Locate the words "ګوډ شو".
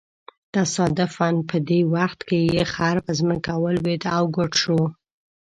4.35-4.81